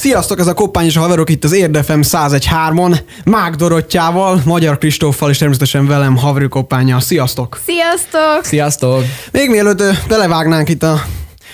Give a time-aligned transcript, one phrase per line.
[0.00, 5.30] Sziasztok, ez a Koppány és a haverok itt az Érdefem 101.3-on, Mák Dorottyával, Magyar Kristóffal
[5.30, 7.00] és természetesen velem Havri Koppányjal.
[7.00, 7.60] Sziasztok!
[7.64, 8.44] Sziasztok!
[8.44, 9.04] Sziasztok!
[9.32, 11.04] Még mielőtt belevágnánk itt a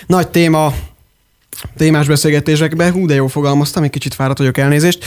[0.06, 0.72] nagy téma,
[1.76, 5.04] témás beszélgetésekbe, hú de jó fogalmaztam, egy kicsit fáradt vagyok, elnézést.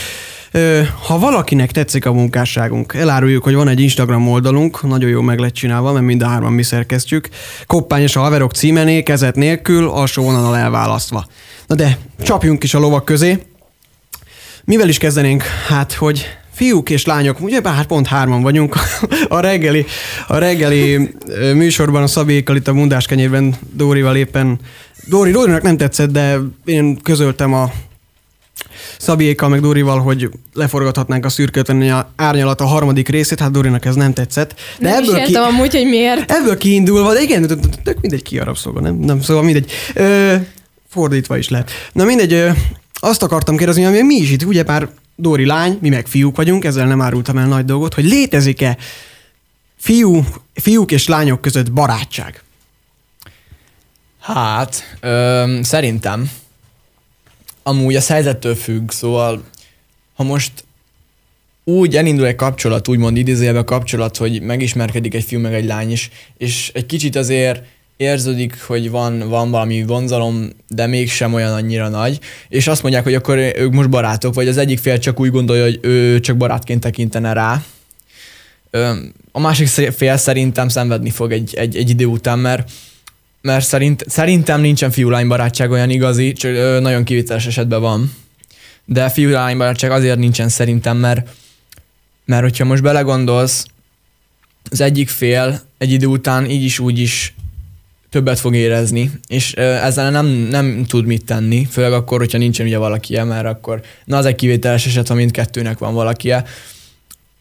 [1.08, 5.54] Ha valakinek tetszik a munkásságunk, eláruljuk, hogy van egy Instagram oldalunk, nagyon jó meg lett
[5.54, 7.30] csinálva, mert mind a hárman mi szerkesztjük.
[7.68, 11.26] Koppány és a haverok címené, kezet nélkül, alsó vonalal elválasztva.
[11.68, 13.44] Na de, csapjunk is a lovak közé.
[14.64, 15.44] Mivel is kezdenénk?
[15.68, 18.76] Hát, hogy fiúk és lányok, ugye bár pont hárman vagyunk,
[19.28, 19.86] a reggeli,
[20.28, 21.10] a reggeli
[21.54, 24.60] műsorban a Szabékkal itt a Mundás kenyérben Dórival éppen,
[25.06, 27.72] Dóri, Dórinak nem tetszett, de én közöltem a
[29.00, 34.14] Szabiékkal meg Dórival, hogy leforgathatnánk a szürkölteni árnyalat a harmadik részét, hát Dórinak ez nem
[34.14, 34.56] tetszett.
[34.80, 36.32] De Nem is ebből, ki, értem amúgy, hogy miért.
[36.32, 37.48] ebből kiindulva, de igen,
[37.84, 38.96] tök- mindegy ki arab szóval, nem?
[38.96, 39.72] Nem, szóval mindegy.
[39.94, 40.36] Ö,
[40.90, 41.72] fordítva is lehet.
[41.94, 42.50] Na mindegy, ö,
[42.94, 46.64] azt akartam kérdezni, hogy mi is itt, ugye már Dóri lány, mi meg fiúk vagyunk,
[46.66, 48.78] ezzel nem árultam el nagy dolgot, hogy létezik-e
[49.78, 52.44] fiú, fiúk és lányok között barátság?
[54.20, 56.30] Hát, öm, szerintem
[57.64, 59.44] amúgy a helyzettől függ, szóval
[60.16, 60.52] ha most
[61.64, 66.10] úgy elindul egy kapcsolat, úgymond idézőjelben kapcsolat, hogy megismerkedik egy fiú meg egy lány is,
[66.38, 67.64] és egy kicsit azért
[67.98, 73.14] érződik, hogy van, van valami vonzalom, de mégsem olyan annyira nagy, és azt mondják, hogy
[73.14, 76.80] akkor ők most barátok, vagy az egyik fél csak úgy gondolja, hogy ő csak barátként
[76.80, 77.64] tekintene rá.
[79.32, 82.72] A másik fél szerintem szenvedni fog egy, egy, egy idő után, mert
[83.42, 88.14] mert szerint, szerintem nincsen fiú-lány barátság olyan igazi, csak ö, nagyon kivételes esetben van.
[88.86, 91.30] De fiú-lány barátság azért nincsen szerintem, mert,
[92.26, 93.66] mert hogyha most belegondolsz,
[94.72, 97.34] az egyik fél egy idő után így is úgy is
[98.10, 102.66] többet fog érezni, és ö, ezzel nem, nem tud mit tenni, főleg akkor, hogyha nincsen
[102.66, 106.46] ugye valakie, mert akkor, na az egy kivételes eset, ha mindkettőnek van valakie,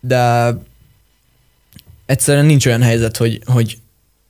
[0.00, 0.54] de
[2.06, 3.78] egyszerűen nincs olyan helyzet, hogy, hogy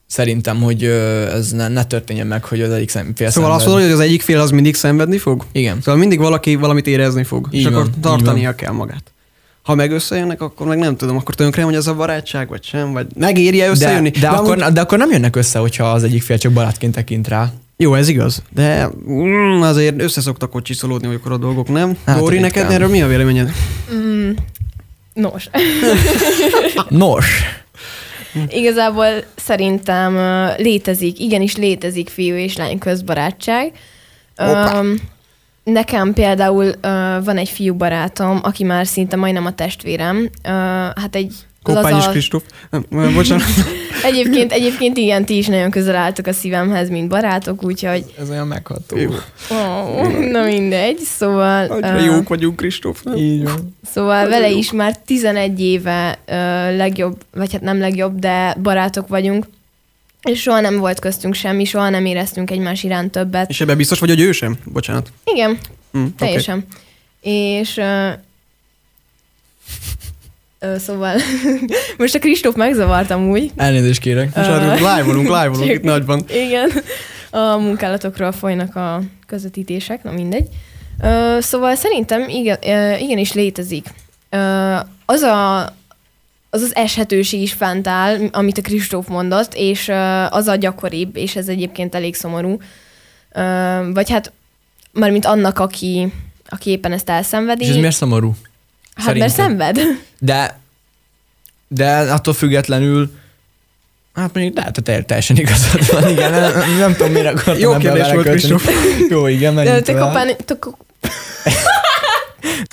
[0.09, 0.85] szerintem, hogy
[1.33, 3.79] ez ne, ne történjen meg, hogy az egyik szem- fél Szóval azt szenved.
[3.79, 5.45] mondod, hogy az egyik fél az mindig szenvedni fog?
[5.53, 5.77] Igen.
[5.81, 9.03] Szóval mindig valaki valamit érezni fog, Így és van, akkor tartania kell magát.
[9.63, 12.93] Ha meg összejönnek, akkor meg nem tudom, akkor tönkre hogy ez a barátság, vagy sem,
[12.93, 14.11] vagy megéri De, összejönni.
[14.11, 17.29] de, akkor, amúgy- de akkor nem jönnek össze, hogyha az egyik fél csak barátként tekint
[17.29, 17.53] rá.
[17.77, 21.97] Jó, ez igaz, de mm, azért össze szoktak ott csiszolódni olykor a dolgok, nem?
[22.07, 23.51] Hát, Dóri, neked erről mi a véleményed?
[23.95, 24.31] Mm,
[25.15, 25.51] nos,
[26.89, 27.27] Nos,
[28.49, 30.17] igazából szerintem
[30.57, 33.73] létezik, igenis létezik fiú és lány közbarátság.
[34.37, 34.79] Hoppá.
[34.79, 34.97] Öm,
[35.73, 40.17] Nekem például ö, van egy fiú barátom, aki már szinte majdnem a testvérem.
[40.43, 40.49] Ö,
[40.95, 41.35] hát egy
[41.75, 42.11] Koppány és laza...
[42.11, 42.43] Kristóf.
[43.15, 43.45] Bocsánat.
[44.03, 48.47] Egyébként, egyébként igen, ti is nagyon közel álltok a szívemhez, mint barátok, úgyhogy ez olyan
[48.47, 48.97] megható.
[48.97, 49.11] Jó.
[49.51, 50.99] ó, na mindegy.
[50.99, 51.67] Szóval...
[51.67, 53.03] Annyira ö, jók vagyunk, Kristóf.
[53.17, 53.77] Így van.
[53.93, 54.59] Szóval Nagyon vele jó.
[54.59, 56.33] is már 11 éve ö,
[56.77, 59.47] legjobb, vagy hát nem legjobb, de barátok vagyunk.
[60.23, 63.51] És soha nem volt köztünk semmi, soha nem éreztünk egymás iránt többet.
[63.51, 64.57] És ebben biztos vagy, hogy ő sem?
[64.65, 65.13] Bocsánat.
[65.25, 65.59] Igen,
[65.95, 66.09] oké.
[66.17, 66.67] teljesen.
[67.21, 68.09] És ö,
[70.59, 71.17] ö, szóval
[71.99, 73.51] most a Kristóf megzavartam úgy.
[73.57, 74.27] Elnézést kérek.
[74.27, 76.25] Bocsánat, Ö, live-olunk, live-olunk itt nagyban.
[76.29, 76.71] Igen,
[77.31, 80.49] a munkálatokról folynak a közvetítések, na mindegy.
[81.03, 82.59] Ö, szóval szerintem igen,
[82.99, 83.87] igenis létezik.
[84.31, 84.75] Ö,
[85.07, 85.77] az a
[86.51, 89.91] az az eshetőség is fent áll, amit a Kristóf mondott, és
[90.31, 92.59] az a gyakoribb, és ez egyébként elég szomorú.
[93.93, 94.33] Vagy hát,
[94.93, 96.13] mármint annak, aki,
[96.49, 97.63] aki éppen ezt elszenvedi.
[97.65, 98.35] És ez miért szomorú?
[98.99, 99.75] Hát mert szerinted?
[99.77, 99.99] szenved.
[100.19, 100.59] De,
[101.69, 103.11] de attól függetlenül
[104.15, 107.77] Hát mondjuk lehet, hogy te- teljesen igazad van, igen, nem, nem tudom, mire akartam Jó
[107.77, 108.55] kérdés volt, belekölteni.
[109.09, 110.37] Jó, igen, menjünk te koppány...
[110.45, 110.77] Te ko...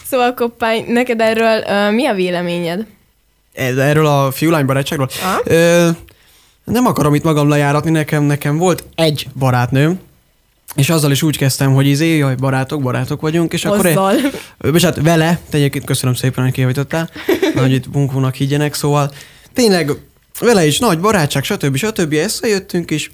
[0.09, 2.85] szóval koppány, neked erről ö, mi a véleményed?
[3.53, 5.09] Ez- Erről a fiú-lány barátságról?
[5.23, 5.41] Aha.
[5.45, 5.89] Ö,
[6.63, 9.99] nem akarom itt magam lejáratni, nekem, nekem volt egy barátnőm,
[10.75, 13.85] és azzal is úgy kezdtem, hogy izé, jaj, barátok, barátok vagyunk, és akkor...
[13.85, 14.15] Azzal.
[14.73, 17.09] És hát vele, te egyébként köszönöm szépen, hogy kihavítottál,
[17.55, 19.11] hogy itt munkónak higgyenek, szóval
[19.53, 19.91] tényleg
[20.39, 21.75] vele is nagy barátság, stb.
[21.75, 22.13] stb.
[22.13, 23.09] összejöttünk, és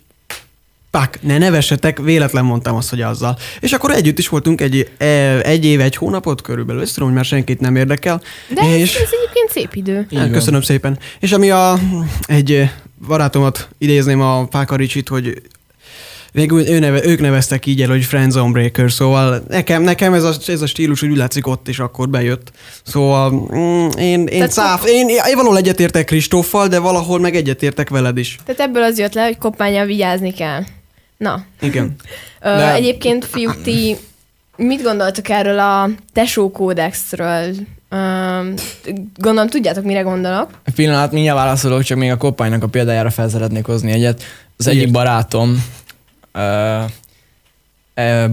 [0.92, 3.38] pak, ne nevessetek, véletlen mondtam azt, hogy azzal.
[3.60, 5.06] És akkor együtt is voltunk egy, e,
[5.42, 8.22] egy év, egy hónapot körülbelül, ezt tudom, hogy már senkit nem érdekel.
[8.54, 8.96] De ez, és...
[8.96, 9.96] ez egyébként szép idő.
[9.96, 10.32] Hát, van.
[10.32, 11.00] köszönöm szépen.
[11.20, 11.80] És ami a,
[12.26, 12.70] egy
[13.08, 15.42] barátomat idézném a Pákaricsit, hogy
[16.32, 20.34] végül ő neve, ők neveztek így el, hogy Friendzone Breaker, szóval nekem, nekem ez, a,
[20.48, 22.52] ez a stílus úgy látszik ott is akkor bejött.
[22.84, 28.18] Szóval mm, én, én, száf, én, én valahol egyetértek Kristóffal, de valahol meg egyetértek veled
[28.18, 28.38] is.
[28.46, 30.64] Tehát ebből az jött le, hogy koppányjal vigyázni kell.
[31.18, 31.96] Na, Igen.
[32.42, 33.98] Ö, De- egyébként fiúk, ti
[34.56, 37.54] mit gondoltok erről a tesó kódexről?
[37.92, 38.60] Uh,
[39.18, 40.50] gondolom, tudjátok, mire gondolok.
[40.76, 44.24] Pillanat, mindjárt válaszolok, csak még a koppánynak a példájára fel szeretnék hozni egyet.
[44.58, 45.64] Az egyik barátom,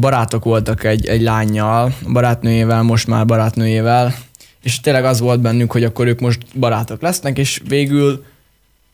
[0.01, 4.15] barátok voltak egy, egy lányjal, barátnőjével, most már barátnőjével,
[4.63, 8.25] és tényleg az volt bennük, hogy akkor ők most barátok lesznek, és végül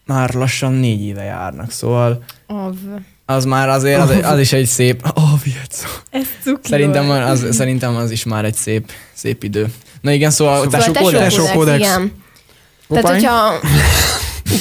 [0.07, 2.77] már lassan négy éve járnak, szóval Av.
[3.27, 5.31] az már azért, az, az is egy szép, oh,
[5.69, 5.89] szó.
[6.11, 9.73] Ez cuki Szerintem az, szerintem az is már egy szép, szép idő.
[10.01, 11.35] Na igen, szóval, Szóval tesó tesó kódex.
[11.35, 11.79] Tesó kódex.
[11.79, 12.13] Igen.
[12.89, 13.13] Tehát, Koppány?
[13.13, 13.61] hogyha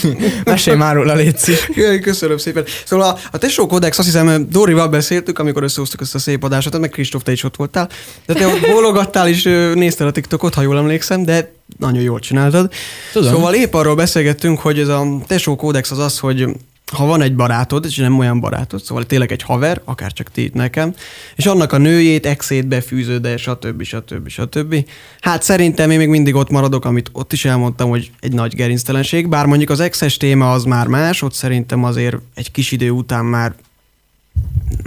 [0.46, 1.54] Mesélj már róla, Léci.
[2.02, 2.64] Köszönöm szépen.
[2.86, 6.80] Szóval a, a Tesó Codex, azt hiszem, Dorival beszéltük, amikor összehoztuk ezt a szép adást,
[6.80, 7.90] meg Kristóf, te is ott voltál.
[8.26, 12.20] De te ott bólogattál és ö, nézted a TikTokot, ha jól emlékszem, de nagyon jól
[12.20, 12.72] csináltad.
[13.12, 13.32] Tudom.
[13.32, 16.48] Szóval épp arról beszélgettünk, hogy ez a Tesó Kódex az az, hogy
[16.94, 20.52] ha van egy barátod, és nem olyan barátod, szóval tényleg egy haver, akár csak ti
[20.54, 20.94] nekem,
[21.36, 23.84] és annak a nőjét, exét befűzöd, de stb.
[23.84, 24.28] stb.
[24.28, 24.90] stb.
[25.22, 29.30] Hát szerintem én még mindig ott maradok, amit ott is elmondtam, hogy egy nagy gerinctelenség,
[29.30, 33.26] bár mondjuk az exes téma az már más, ott szerintem azért egy kis idő után
[33.26, 33.54] már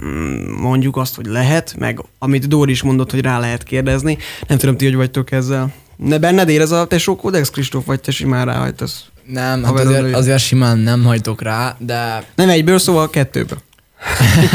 [0.03, 4.17] mm, mondjuk azt, hogy lehet, meg amit Dóri is mondott, hogy rá lehet kérdezni.
[4.47, 5.73] Nem tudom, ti hogy vagytok ezzel.
[5.95, 9.05] Ne benned ér ez a tesó kódex, Kristóf, vagy te simán ráhajtasz?
[9.27, 13.61] Nem, hát Haverod azért, azért simán nem hajtok rá, de Nem egyből, szóval kettőből.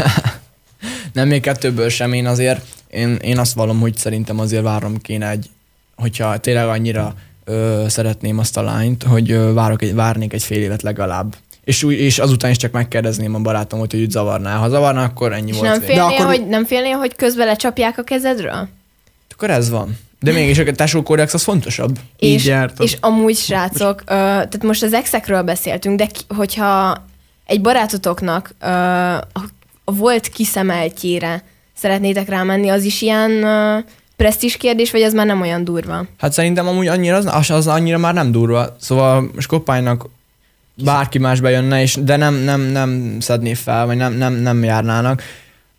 [1.13, 2.13] nem még kettőből sem.
[2.13, 5.49] Én azért, én, én azt vallom, hogy szerintem azért várom kéne egy,
[5.95, 7.13] hogyha tényleg annyira
[7.45, 11.35] ö, szeretném azt a lányt, hogy ö, várok egy, várnék egy fél évet legalább.
[11.63, 14.55] És, úgy, és azután is csak megkérdezném a barátomot, hogy őt zavarná.
[14.55, 15.69] Ha zavarná, akkor ennyi és volt.
[15.69, 18.67] nem félnél, akkor- hogy, nem félnél, hogy közben lecsapják a kezedről?
[19.33, 19.97] Akkor ez van.
[20.23, 21.99] De mégis a tesó kódex az fontosabb.
[22.19, 22.85] Így és, jártam.
[22.85, 27.03] és amúgy, srácok, ö, tehát most az exekről beszéltünk, de ki, hogyha
[27.45, 29.41] egy barátotoknak ö, a,
[29.83, 31.43] a volt kiszemeltjére
[31.77, 33.77] szeretnétek rámenni, az is ilyen ö,
[34.15, 36.05] presztis kérdés, vagy az már nem olyan durva?
[36.17, 38.75] Hát szerintem amúgy annyira, az, az, az annyira már nem durva.
[38.79, 40.09] Szóval most koppánynak
[40.75, 45.21] bárki más bejönne, és, de nem, nem, nem szedné fel, vagy nem, nem, nem járnának,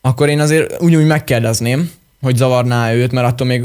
[0.00, 1.90] akkor én azért úgy-úgy megkérdezném,
[2.23, 3.64] hogy zavarná őt, mert attól még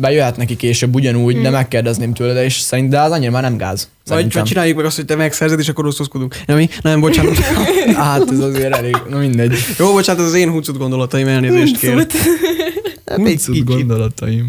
[0.00, 1.42] bejöhet neki később ugyanúgy, hmm.
[1.42, 3.88] de megkérdezném tőle, de és szerintem de az annyira már nem gáz.
[4.06, 6.36] Vagy, vagy csináljuk meg azt, hogy te megszerzed, és akkor osztozkodunk.
[6.46, 6.68] Nem, mi?
[6.82, 7.36] nem, bocsánat.
[7.94, 9.54] Hát ez azért elég, na mindegy.
[9.78, 11.94] Jó, bocsánat, ez az én huncut gondolataim, elnézést kér.
[11.96, 12.12] Hát
[13.20, 13.64] Huncut kicsit.
[13.64, 14.48] gondolataim.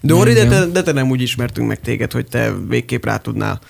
[0.00, 3.60] Dóri, de te, de te nem úgy ismertünk meg téged, hogy te végképp rá tudnál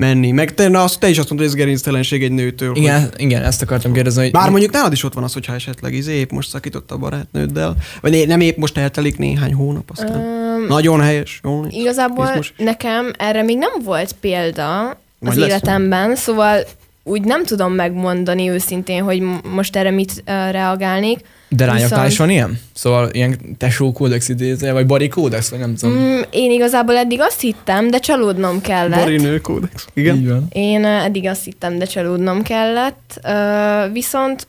[0.00, 0.30] menni.
[0.30, 2.68] Meg te, na, azt, te is azt mondtad, hogy ez gerinctelenség egy nőtől.
[2.68, 2.78] Hogy...
[2.78, 4.30] Igen, igen, ezt akartam kérdezni, hogy...
[4.30, 7.76] Bár mondjuk nálad is ott van az, hogyha esetleg izé épp most szakított a barátnőddel,
[8.00, 10.20] vagy né- nem épp most eltelik néhány hónap, aztán.
[10.20, 11.66] Öm, Nagyon helyes, jól.
[11.70, 12.54] Igazából most.
[12.56, 16.64] nekem erre még nem volt példa az Majd lesz életemben, szóval
[17.10, 19.22] úgy nem tudom megmondani őszintén, hogy
[19.52, 21.18] most erre mit uh, reagálnék.
[21.48, 22.60] De Viszont- is van ilyen?
[22.74, 25.96] Szóval ilyen tesó kódex idéző, vagy bari kódex, vagy nem tudom.
[25.96, 28.98] Mm, én igazából eddig azt hittem, de csalódnom kellett.
[28.98, 29.86] Bari nőkódex.
[29.94, 30.16] Igen.
[30.16, 30.46] Így van.
[30.52, 33.20] Én uh, eddig azt hittem, de csalódnom kellett.
[33.24, 34.46] Uh, viszont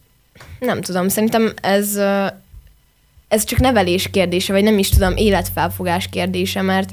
[0.59, 2.27] nem tudom, szerintem ez, uh,
[3.27, 6.89] ez csak nevelés kérdése, vagy nem is tudom, életfelfogás kérdése, mert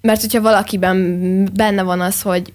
[0.00, 2.52] mert hogyha valakiben benne van az, hogy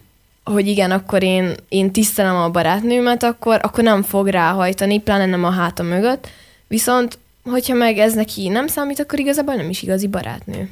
[0.51, 5.43] hogy igen, akkor én, én tisztelem a barátnőmet, akkor, akkor nem fog ráhajtani, pláne nem
[5.43, 6.27] a háta mögött.
[6.67, 10.69] Viszont, hogyha meg ez neki nem számít, akkor igazából nem is igazi barátnő.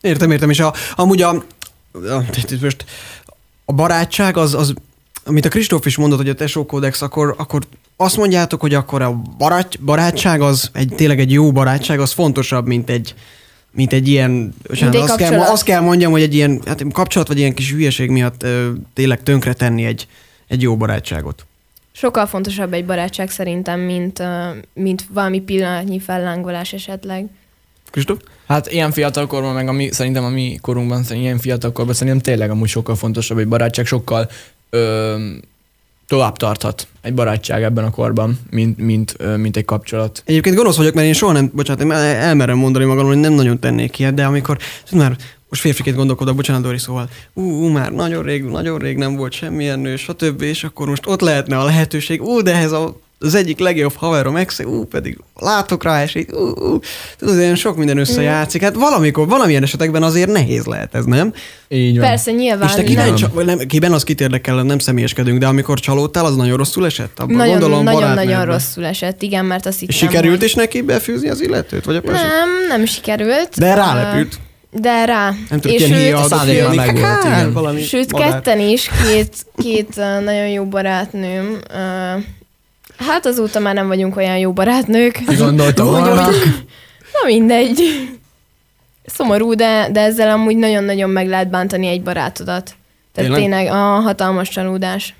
[0.00, 1.28] Értem, értem, és a, amúgy a,
[1.92, 2.22] a,
[2.60, 2.84] most
[3.64, 4.74] a barátság az, az,
[5.24, 7.62] amit a Kristóf is mondott, hogy a tesó kódex, akkor, akkor
[7.96, 12.66] azt mondjátok, hogy akkor a barát, barátság az, egy, tényleg egy jó barátság, az fontosabb,
[12.66, 13.14] mint egy,
[13.76, 17.28] mint egy ilyen, bocsánat, egy azt, kell, azt kell mondjam, hogy egy ilyen hát kapcsolat
[17.28, 20.06] vagy ilyen kis hülyeség miatt ö, tényleg tönkre tenni egy,
[20.46, 21.46] egy jó barátságot.
[21.92, 24.22] Sokkal fontosabb egy barátság szerintem, mint,
[24.74, 27.26] mint valami pillanatnyi fellángolás esetleg.
[27.90, 28.18] Kristóf?
[28.46, 32.68] Hát ilyen fiatalkorban, meg ami, szerintem a mi korunkban, szerintem ilyen fiatalkorban szerintem tényleg amúgy
[32.68, 34.30] sokkal fontosabb egy barátság, sokkal
[34.70, 35.16] ö,
[36.06, 40.22] tovább tarthat egy barátság ebben a korban, mint, mint, mint egy kapcsolat.
[40.24, 43.32] Egyébként gonosz vagyok, mert én soha nem, bocsánat, én el- elmerem mondani magam, hogy nem
[43.32, 44.58] nagyon tennék ilyet, de amikor,
[44.88, 45.16] tudod már,
[45.48, 49.32] most férfiként gondolkodok, bocsánat, Dori, szóval, ú, ú, már nagyon rég, nagyon rég nem volt
[49.32, 50.42] semmilyen nő, stb.
[50.42, 54.36] És akkor most ott lehetne a lehetőség, ú, de ez a, az egyik legjobb haverom
[54.36, 56.78] ex, ú, pedig látok rá esélyt, ú, ú,
[57.18, 58.62] tudod, ilyen sok minden összejátszik.
[58.62, 61.32] Hát valamikor, valamilyen esetekben azért nehéz lehet ez, nem?
[61.68, 62.08] Így van.
[62.08, 63.14] Persze, nyilván és te nem, kiben, nem.
[63.14, 67.18] csa- nem, kiben az kit érdekel, nem személyeskedünk, de amikor csalódtál, az nagyon rosszul esett?
[67.18, 70.44] Abban nagyon, gondolom, nagyon, nagyon rosszul esett, igen, mert azt hittem, És sikerült hogy...
[70.44, 72.22] is neki befűzni az illetőt, vagy a pasi?
[72.22, 73.58] Nem, nem sikerült.
[73.58, 74.38] De rálepült.
[74.70, 75.34] De rá.
[75.50, 76.76] Nem tudom, és ilyen őt, szándéka jönni.
[76.76, 77.52] meg volt, igen.
[77.52, 78.30] valami sőt, madár.
[78.30, 81.58] ketten is, két, két nagyon jó barátnőm.
[81.74, 82.18] ö,
[82.98, 85.22] Hát azóta már nem vagyunk olyan jó barátnők.
[85.26, 86.14] Ki gondolta volna?
[87.12, 87.80] Na mindegy.
[89.06, 92.74] Szomorú, de, de ezzel amúgy nagyon-nagyon meg lehet bántani egy barátodat.
[93.14, 93.40] Tehát Tényleg?
[93.40, 95.14] tényleg, a hatalmas csalódás.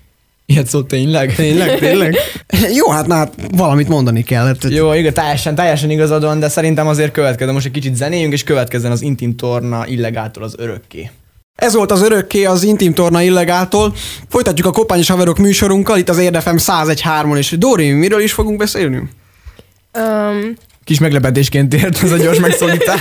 [0.46, 1.34] Ilyet szó tényleg?
[1.34, 2.16] Tényleg, tényleg.
[2.78, 4.68] Jó, hát már valamit mondani kellett.
[4.68, 7.54] Jó, igaz, teljesen, teljesen igazad van, de szerintem azért következzen.
[7.54, 11.10] Most egy kicsit zenéjünk, és következzen az Intim Torna illegától az örökké.
[11.56, 13.94] Ez volt az örökké az Intim Torna illegáltól.
[14.28, 18.58] Folytatjuk a Kopány és Haverok műsorunkkal, itt az Érdefem 101.3-on, és Dóri, miről is fogunk
[18.58, 19.02] beszélni?
[19.98, 23.00] Um, Kis meglepetésként ért ez a gyors megszólítás.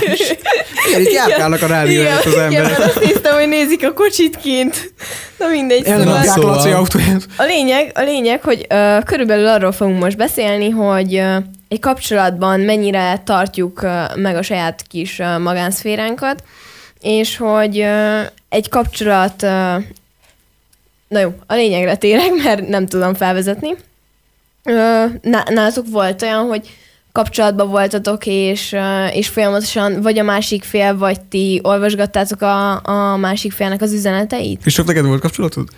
[0.88, 2.78] Igen, itt járkálnak a rádió igen, előtt az igen, emberek.
[2.78, 4.92] mert azt néztem, hogy nézik a kocsit kint.
[5.38, 5.86] Na mindegy.
[5.86, 7.26] El Szóval Szóval- Laci autóját.
[7.36, 11.36] a lényeg, a lényeg, hogy uh, körülbelül arról fogunk most beszélni, hogy uh,
[11.68, 16.42] egy kapcsolatban mennyire tartjuk uh, meg a saját kis uh, magánszféránkat,
[17.00, 17.84] és hogy
[18.48, 19.40] egy kapcsolat,
[21.08, 23.74] na jó, a lényegre térek, mert nem tudom felvezetni.
[25.22, 26.70] Ná- nálatok volt olyan, hogy
[27.12, 28.76] kapcsolatban voltatok, és,
[29.12, 34.60] és folyamatosan vagy a másik fél, vagy ti olvasgattátok a, a másik félnek az üzeneteit?
[34.60, 35.68] Kristóf, neked volt kapcsolatod?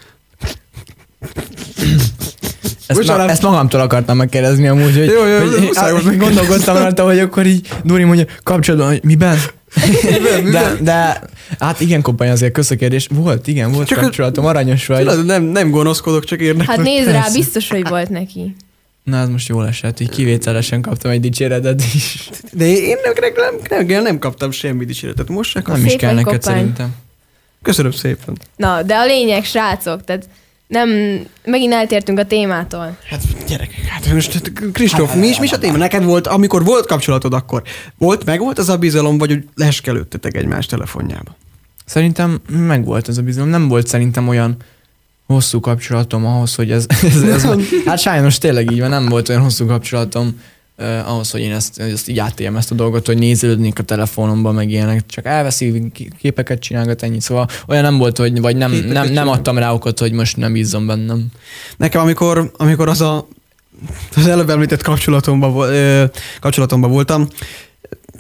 [2.87, 3.26] Ezt, Bocsánat.
[3.26, 7.46] ma, ezt magamtól akartam megkérdezni amúgy, hogy, Jó, jó, hogy meg- gondolkodtam rajta, hogy akkor
[7.46, 9.38] így Dori mondja, kapcsolatban, hogy miben?
[10.52, 11.20] De, de
[11.58, 13.08] hát igen, Kopány, azért kösz a kérdés.
[13.10, 15.06] Volt, igen, volt Csak kapcsolatom, aranyos vagy.
[15.06, 16.75] Tudod, nem, nem gonoszkodok, csak érdekel.
[16.76, 17.38] Hát nézd rá, persze.
[17.38, 18.56] biztos, hogy volt neki.
[19.04, 22.28] Na, ez most jól esett, így kivételesen kaptam egy dicséretet is.
[22.52, 23.12] De én nem,
[23.68, 25.28] nem, nem, nem kaptam semmi dicséretet.
[25.28, 26.56] Most se Nem is kell neked Kopány.
[26.56, 26.94] szerintem.
[27.62, 28.37] Köszönöm szépen.
[28.56, 30.28] Na, de a lényeg, srácok, tehát
[30.68, 30.88] nem,
[31.44, 32.96] megint eltértünk a témától.
[33.10, 35.76] Hát gyerekek, hát most Kristóf, mi is, mi is a téma?
[35.76, 37.62] Neked volt, amikor volt kapcsolatod, akkor
[37.98, 41.37] volt, meg volt az a bizalom, vagy hogy leskelődtetek egymás telefonjába?
[41.84, 43.48] Szerintem megvolt ez a bizalom.
[43.48, 44.56] Nem volt szerintem olyan
[45.26, 47.46] hosszú kapcsolatom ahhoz, hogy ez, ez, ez
[47.84, 50.40] hát sajnos tényleg így van, nem volt olyan hosszú kapcsolatom
[50.78, 54.54] eh, ahhoz, hogy én ezt, ezt így átéljem ezt a dolgot, hogy nézelődnék a telefonomban,
[54.54, 58.92] meg ilyenek, csak elveszi, képeket csinálgat ennyi, szóval olyan nem volt, hogy vagy nem, Képeket
[58.92, 61.26] nem, nem adtam rá okot, hogy most nem bízzom bennem.
[61.76, 63.28] Nekem, amikor, amikor az a
[64.16, 65.70] az előbb említett kapcsolatomban,
[66.40, 67.28] kapcsolatomban voltam,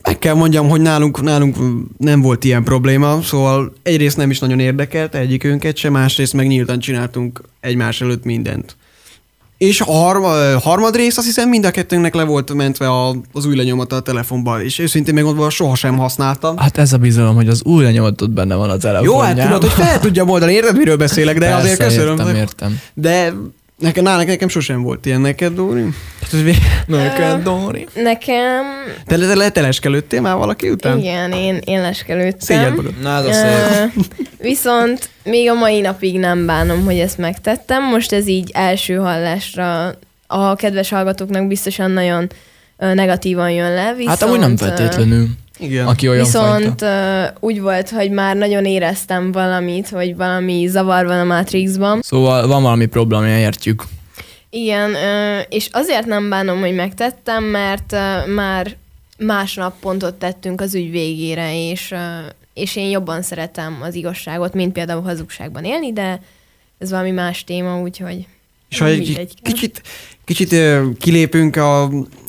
[0.02, 1.56] meg kell mondjam, hogy nálunk, nálunk
[1.98, 6.78] nem volt ilyen probléma, szóval egyrészt nem is nagyon érdekelt egyikünket sem, másrészt meg nyíltan
[6.78, 8.76] csináltunk egymás előtt mindent.
[9.58, 13.46] És a harma, harmad rész azt hiszem mind a kettőnknek le volt mentve a, az
[13.46, 16.56] új lenyomata a telefonban, és őszintén megmondva sohasem használtam.
[16.56, 19.36] Hát ez a bizalom, hogy az új lenyomatot benne van a Jó, telefonjában.
[19.36, 22.18] hát tudod, hogy fel tudja oldani, érted, miről beszélek, de Persze, azért köszönöm.
[22.18, 22.80] Értem, értem.
[22.94, 23.32] De
[23.78, 25.84] nekem, nálam, nekem sosem volt ilyen neked, Dóri.
[26.20, 26.32] Hát
[26.86, 27.86] Neked, Dori.
[27.94, 28.64] Nekem,
[29.06, 30.98] Te, te, te, te leskelődtél már valaki után?
[30.98, 32.38] igen, én, én leskelődtem.
[32.38, 33.00] Szégyed magad.
[33.00, 34.04] Na, ez a szép.
[34.40, 37.84] Viszont még a mai napig nem bánom, hogy ezt megtettem.
[37.84, 39.94] Most ez így első hallásra
[40.26, 42.30] a kedves hallgatóknak biztosan nagyon
[42.76, 43.94] negatívan jön le.
[43.96, 45.26] Viszont, Hát amúgy nem feltétlenül,
[45.58, 45.86] Igen.
[45.86, 47.32] aki olyan Viszont fajta.
[47.40, 52.00] úgy volt, hogy már nagyon éreztem valamit, hogy valami zavar van a Matrixban.
[52.02, 53.84] Szóval van valami probléma, értjük.
[54.50, 54.94] Igen,
[55.48, 57.96] és azért nem bánom, hogy megtettem, mert
[58.34, 58.76] már
[59.18, 61.94] másnap pontot tettünk az ügy végére, és,
[62.54, 66.20] és én jobban szeretem az igazságot, mint például hazugságban élni, de
[66.78, 68.26] ez valami más téma, úgyhogy
[68.68, 69.82] És ha egy kicsit,
[70.28, 70.54] kicsit
[70.98, 71.82] kilépünk a,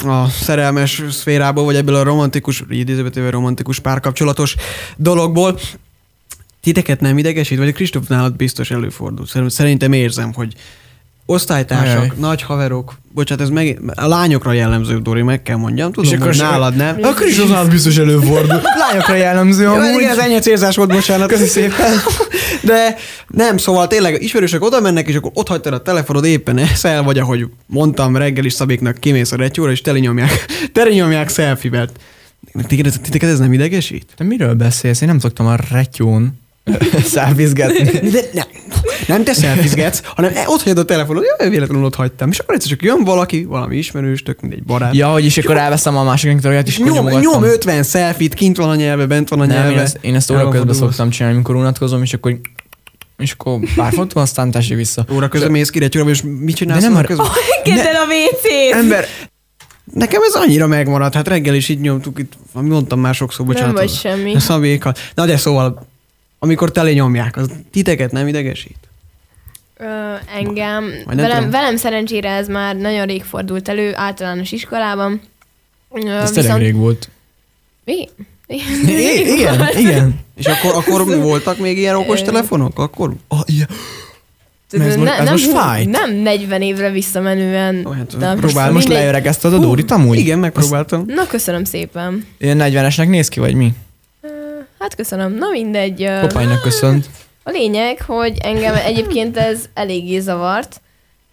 [0.05, 4.55] a szerelmes szférából, vagy ebből a romantikus, idézőbetűvel romantikus párkapcsolatos
[4.97, 5.59] dologból,
[6.61, 9.25] titeket nem idegesít, vagy Kristóf nálad biztos előfordul.
[9.25, 10.53] Szerint- Szerintem érzem, hogy
[11.29, 12.11] osztálytársak, Ajaj.
[12.17, 15.91] nagy haverok, bocsánat, ez meg, a lányokra jellemző, Dori, meg kell mondjam.
[15.91, 16.97] Tudom, És akkor hogy nálad nem.
[17.09, 18.61] A Kristófnál biztos előfordul.
[18.87, 19.99] Lányokra jellemző Jó, amúgy.
[19.99, 21.27] igen, ez ennyi célzás volt, bocsánat.
[21.27, 21.93] Köszi szépen.
[22.61, 22.95] De
[23.27, 27.17] nem, szóval tényleg ismerősök oda mennek, és akkor ott hagytad a telefonod, éppen eszel, vagy
[27.17, 31.91] ahogy mondtam, reggel is Szabéknak kimész a retyóra, és teli nyomják, teli nyomják selfie-bet.
[32.67, 34.05] Titeket, ez nem idegesít?
[34.17, 35.01] Te miről beszélsz?
[35.01, 36.39] Én nem szoktam a retyón
[37.15, 38.09] szávizgetni.
[38.09, 38.45] De nem,
[39.07, 42.29] nem te selfizgetsz, hanem e- ott hagyod a telefonod, jaj, véletlenül ott hagytam.
[42.29, 44.95] És akkor egyszer csak jön valaki, valami ismerős, tök mindegy barát.
[44.95, 48.69] Ja, hogy is akkor elveszem a másik és akkor nyom, nyom 50 selfie kint van
[48.69, 49.71] a nyelve, bent van a Nem, nyelve.
[49.71, 52.39] én ezt, én ezt óra közben szoktam csinálni, amikor unatkozom, és akkor
[53.17, 55.05] és akkor pár fotó, aztán tessék vissza.
[55.13, 57.27] Óra közben mész ki és mit csinálsz De nem közben?
[57.63, 58.75] Kezd el a WC-t!
[58.75, 59.05] Ember,
[59.93, 63.73] nekem ez annyira megmaradt, hát reggel is így nyomtuk, itt, mondtam már sokszor, bocsánat.
[63.73, 64.35] Nem vagy semmi.
[64.35, 64.93] A szabékkal.
[65.15, 65.87] Na de szóval,
[66.39, 68.77] amikor tele nyomják, az titeket nem idegesít?
[69.77, 69.85] Ö,
[70.35, 71.49] engem, velem, tudom.
[71.49, 75.21] velem szerencsére ez már nagyon rég fordult elő, általános iskolában.
[75.91, 77.09] Ö, Ez tényleg rég volt.
[77.85, 78.09] Igen.
[78.87, 80.19] I- igen, igen.
[80.35, 82.79] És akkor, akkor voltak még ilyen okos telefonok?
[82.79, 83.13] Akkor?
[83.27, 83.67] Ah, ilyen.
[84.71, 85.89] Ez most- ez nem, most hú- fájt.
[85.89, 87.85] nem 40 évre visszamenően.
[87.85, 88.71] Ó, hát de most.
[88.71, 90.17] Most leöregezted a Dórit amúgy?
[90.17, 91.03] Igen, megpróbáltam.
[91.07, 92.25] Na, köszönöm szépen.
[92.37, 93.73] Ilyen 40-esnek néz ki, vagy mi?
[94.79, 95.33] Hát köszönöm.
[95.33, 96.09] Na mindegy.
[96.21, 97.09] Kopánynak köszönt.
[97.43, 100.81] A lényeg, hogy engem egyébként ez eléggé zavart.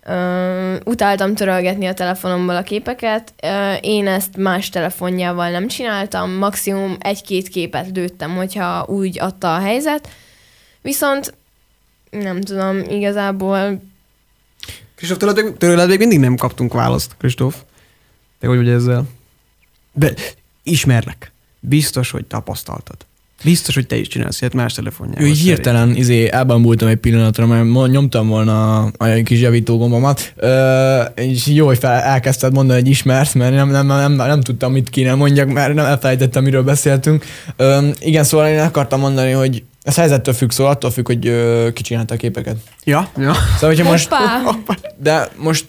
[0.09, 3.33] Uh, utáltam törölgetni a telefonomból a képeket.
[3.43, 3.51] Uh,
[3.81, 10.09] én ezt más telefonjával nem csináltam, maximum egy-két képet lőttem, hogyha úgy adta a helyzet.
[10.83, 11.35] Viszont
[12.11, 13.81] nem tudom, igazából
[14.95, 17.57] Kristóf, tőled, tőled még mindig nem kaptunk választ, Kristóf.
[18.39, 19.05] Te hogy vagy ezzel?
[19.93, 20.13] De
[20.63, 21.33] ismerlek.
[21.61, 22.97] Biztos, hogy tapasztaltad.
[23.45, 25.25] Biztos, hogy te is csinálsz ilyet más telefonjával.
[25.25, 25.55] Ő így szerint.
[25.55, 31.47] hirtelen izé, elbambultam egy pillanatra, mert nyomtam volna a, a kis javító gombomat, Ö, és
[31.47, 34.91] jó, hogy fel, elkezdted mondani, hogy ismersz, mert nem, nem, nem, nem, nem tudtam, mit
[34.91, 37.25] kéne mondjak, mert nem elfelejtettem, miről beszéltünk.
[37.57, 41.69] Ö, igen, szóval én akartam mondani, hogy ez helyzettől függ, szóval attól függ, hogy ö,
[41.73, 42.57] ki csinálta a képeket.
[42.85, 43.33] Ja, ja.
[43.55, 44.09] Szóval, hogyha most,
[44.45, 44.75] Hoppá!
[44.97, 45.65] de most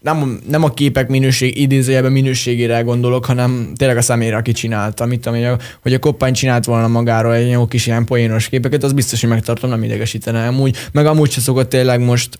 [0.00, 5.06] nem, nem a képek minőség, idézőjelben minőségére gondolok, hanem tényleg a személyre, aki csinálta.
[5.06, 8.82] Mit tudom, én, hogy a koppány csinált volna magáról egy jó kis ilyen poénos képeket,
[8.82, 10.76] az biztos, hogy megtartom, nem idegesítene amúgy.
[10.92, 12.38] Meg amúgy se szokott tényleg most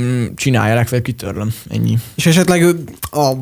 [0.00, 1.54] mm, csinálja, legfeljebb kitörlöm.
[1.70, 1.98] Ennyi.
[2.14, 2.64] És esetleg
[3.10, 3.32] a,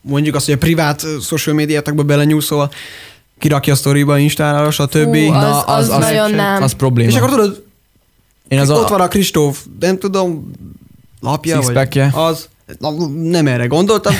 [0.00, 2.70] mondjuk azt, hogy a privát social médiátakba belenyúl, szóval
[3.38, 5.16] kirakja a sztoriba, Instára, stb.
[5.16, 6.62] Fú, Na, az, az, az nagyon nem.
[6.62, 7.10] Az probléma.
[7.10, 7.64] és akkor tudod,
[8.48, 10.50] én az az ott a, van a Kristóf, nem tudom,
[11.20, 12.48] lapja, vagy az.
[12.78, 14.14] Na, nem erre gondoltam.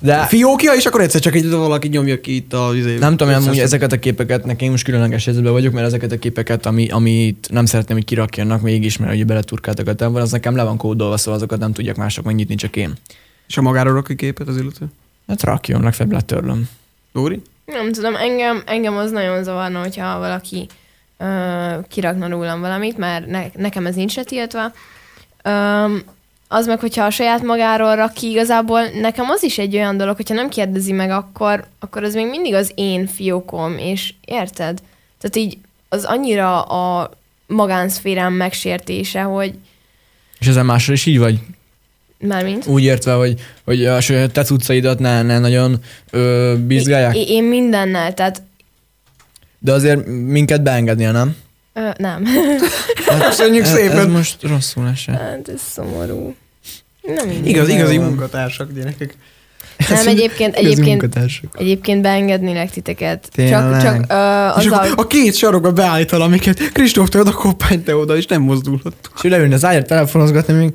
[0.00, 2.70] de Fiókja, és akkor egyszer csak így valaki nyomja ki itt a...
[2.74, 6.18] izé- nem tudom, amúgy ezeket a képeket, nekem most különleges helyzetben vagyok, mert ezeket a
[6.18, 10.56] képeket, ami, amit nem szeretném, hogy kirakjanak mégis, mert ugye beleturkáltak a távolban, az nekem
[10.56, 12.92] le van kódolva, szóval azokat nem tudják mások megnyitni, csak én.
[13.48, 14.86] És a magáról rak ki képet az illető?
[15.28, 16.68] Hát rakjon, legfeljebb letörlöm.
[17.12, 17.42] Dóri?
[17.66, 20.66] Nem tudom, engem, engem az nagyon zavarna, hogyha valaki
[21.18, 21.26] ö,
[21.88, 24.72] kirakna rólam valamit, mert ne, nekem ez nincs tiltva.
[25.42, 26.02] Öm,
[26.48, 30.16] az meg, hogyha a saját magáról rak ki, igazából nekem az is egy olyan dolog,
[30.16, 34.78] hogyha nem kérdezi meg, akkor, akkor az még mindig az én fiókom, és érted?
[35.20, 37.10] Tehát így az annyira a
[37.46, 39.54] magánszférám megsértése, hogy
[40.38, 41.38] És ezen másra is így vagy?
[42.18, 42.66] mármint.
[42.66, 43.98] Úgy értve, hogy, hogy a
[44.32, 45.76] te cuccaidat ne, ne nagyon
[46.10, 47.16] ö, bizgálják?
[47.16, 48.42] Én, én mindennel, tehát
[49.58, 51.36] De azért minket beengednél, nem?
[51.72, 52.24] ö, nem.
[53.20, 53.98] Köszönjük Ez, szépen!
[53.98, 55.20] ez most rosszul esett.
[55.20, 56.34] hát ez szomorú.
[57.14, 57.30] Nem.
[57.44, 59.16] Igaz, igazi munkatársak, gyerekek.
[59.88, 61.08] Nem, egyébként, egyébként,
[61.52, 63.28] egyébként beengednélek titeket.
[63.32, 63.82] Tényleg?
[63.82, 67.82] Csak, csak ö, És azzal, akkor a két sarokba beállítál, amiket Kristóf, te oda, koppány,
[67.82, 68.94] te oda, és nem mozdulhat.
[69.16, 70.72] És ő leülne az ágyat telefonozgatni még.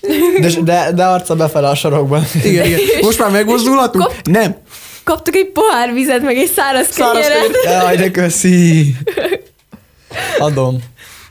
[0.40, 2.24] De, de, de arca befele a sarokban.
[2.44, 2.80] Igen, igen.
[3.00, 4.10] Most már megmozdulhatunk?
[4.24, 4.56] Nem.
[5.04, 7.50] kaptuk egy pohár vizet, meg egy száraz Száraz kenyeret.
[7.64, 8.94] Jaj, de köszi.
[10.38, 10.78] Adom.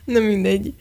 [0.05, 0.73] Na mindegy.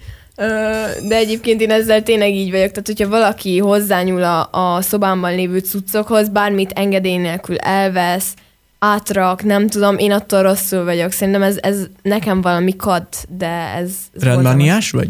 [1.08, 5.58] De egyébként én ezzel tényleg így vagyok, tehát hogyha valaki hozzányúl a, a szobámban lévő
[5.58, 8.34] cuccokhoz, bármit engedély nélkül elvesz,
[8.78, 11.12] átrak, nem tudom, én attól rosszul vagyok.
[11.12, 13.90] Szerintem ez, ez nekem valami kad, de ez...
[14.16, 15.08] ez Rendmániás vagy?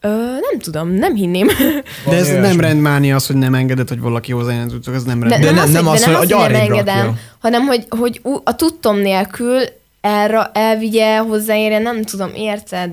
[0.00, 0.08] Ö,
[0.50, 1.46] nem tudom, nem hinném.
[2.08, 5.20] De ez Valami nem rendmánia az, hogy nem engeded, hogy valaki hozzájön tudtok, ez nem
[5.20, 5.42] De, rend.
[5.44, 7.18] De nem, nem- az, hogy, az, nem az, hogy nem engedem, rakja.
[7.38, 9.60] hanem hogy, hogy ú- a tudtom nélkül
[10.08, 12.90] erre elvigye, hozzáérje, nem tudom, érted?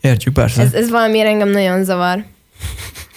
[0.00, 0.62] Értjük, persze.
[0.62, 2.24] Ez, ez valamiért engem nagyon zavar.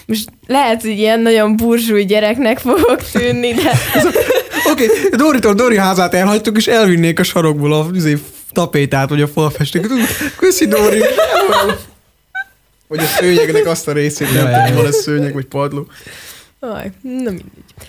[0.05, 3.71] Most lehet, hogy ilyen nagyon burzsúj gyereknek fogok tűnni, de
[4.71, 8.17] Oké, okay, Doritól Dori házát elhagytuk, és elvinnék a sarokból a izé,
[8.51, 9.91] tapétát, vagy a falfestéket.
[10.37, 11.01] Köszi, Dori!
[12.87, 15.87] Vagy a szőnyegnek azt a részét, nem tudom, van ez szőnyeg, vagy padló.
[16.59, 17.43] Aj, na mindegy.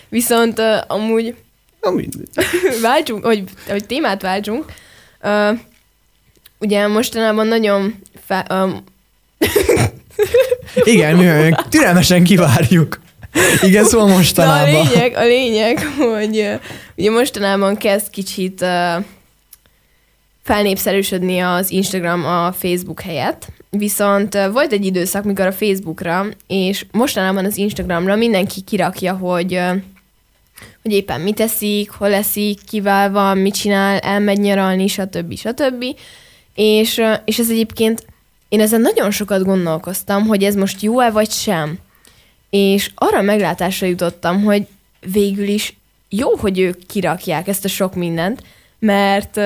[0.09, 1.35] Viszont uh, amúgy
[1.81, 2.29] Na mindegy.
[2.83, 4.65] váltsunk, hogy, hogy témát váltsunk.
[5.23, 5.59] Uh,
[6.59, 7.95] ugye mostanában nagyon
[8.27, 8.85] fe, um,
[10.75, 13.01] Igen, mi türelmesen kivárjuk.
[13.63, 14.71] Igen, szóval Na a mostanában.
[14.71, 16.59] lényeg, a lényeg, hogy
[16.97, 19.05] ugye mostanában kezd kicsit uh,
[20.43, 26.87] felnépszerűsödni az Instagram a Facebook helyett, viszont uh, volt egy időszak, mikor a Facebookra, és
[26.93, 29.77] mostanában az Instagramra mindenki kirakja, hogy uh,
[30.83, 35.37] hogy éppen mit eszik, hol eszik, kivel van, mit csinál, elmegy nyaralni, stb.
[35.37, 35.85] stb.
[36.55, 38.05] És, és ez egyébként,
[38.49, 41.79] én ezen nagyon sokat gondolkoztam, hogy ez most jó-e vagy sem.
[42.51, 44.67] És arra meglátásra jutottam, hogy
[45.13, 45.77] végül is
[46.09, 48.43] jó, hogy ők kirakják ezt a sok mindent,
[48.79, 49.37] mert,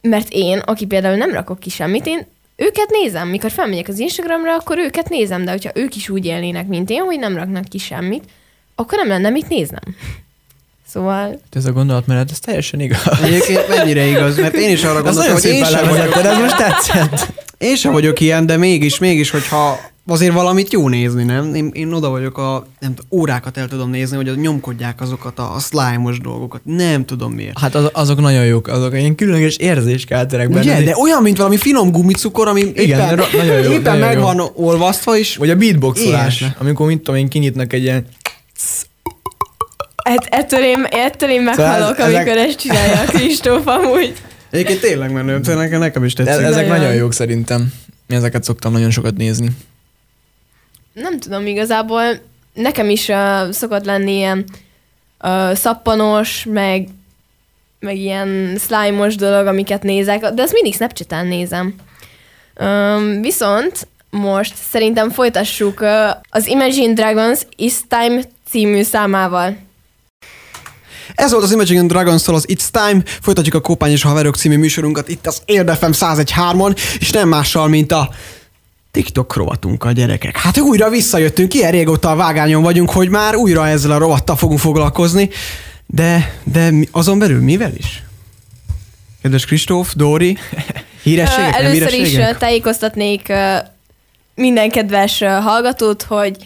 [0.00, 3.28] mert én, aki például nem rakok ki semmit, én őket nézem.
[3.28, 7.02] Mikor felmegyek az Instagramra, akkor őket nézem, de hogyha ők is úgy élnének, mint én,
[7.02, 8.24] hogy nem raknak ki semmit,
[8.74, 9.96] akkor nem lenne mit néznem.
[10.88, 13.20] Szóval Ez a gondolatmenet, ez teljesen igaz.
[13.22, 17.32] Egyébként mennyire igaz, mert én is arra gondoltam, hogy én sem, vagyok, ez most tetszett.
[17.58, 21.54] én sem vagyok ilyen, de mégis, mégis, hogyha azért valamit jó nézni, nem?
[21.54, 25.54] Én, én oda vagyok a, nem tudom, órákat el tudom nézni, hogy nyomkodják azokat a,
[25.54, 26.60] a slime-os dolgokat.
[26.64, 27.58] Nem tudom miért.
[27.58, 30.60] Hát az, azok nagyon jók, azok ilyen különleges érzéskelterek benne.
[30.60, 34.16] Ugye, de olyan, mint valami finom gumicukor, ami Igen, éppen, nagyon jó, éppen nagyon meg
[34.16, 34.22] jó.
[34.22, 38.06] van olvasztva, és Vagy a beatboxolás, amikor mit tudom én, kinyitnak egy ilyen...
[40.02, 44.12] Et, ettől, én, ettől én Szóval meghalok, ezek- amikor ezt csinálja a Kristóf amúgy.
[44.50, 46.44] egyébként tényleg menő, nekem, nekem is De tetszik.
[46.44, 46.80] ezek Nagyon.
[46.82, 47.72] nagyon jók szerintem.
[48.08, 49.48] Én ezeket szoktam nagyon sokat nézni.
[50.92, 52.02] Nem tudom, igazából
[52.54, 54.44] nekem is uh, szokott lenni ilyen
[55.24, 56.88] uh, szappanos, meg,
[57.80, 61.74] meg ilyen slime-os dolog, amiket nézek, de ezt mindig Snapchat-en nézem.
[62.60, 69.56] Um, viszont most szerintem folytassuk uh, az Imagine Dragons Is Time című számával.
[71.14, 75.08] Ez volt az Imagine Dragons-tól az It's Time, folytatjuk a Kópány és Haverok című műsorunkat
[75.08, 78.10] itt az Érdefem 101.3-on, és nem mással, mint a
[78.90, 80.36] TikTok rovatunkkal, gyerekek.
[80.36, 84.58] Hát újra visszajöttünk, ilyen régóta a vágányon vagyunk, hogy már újra ezzel a rovattal fogunk
[84.58, 85.30] foglalkozni,
[85.86, 88.02] de, de azon belül mivel is?
[89.22, 90.38] Kedves Kristóf, Dóri,
[91.02, 92.34] hírességek, nem Először is hírességek?
[92.34, 93.32] ö, tájékoztatnék
[94.34, 96.36] minden kedves hallgatót, hogy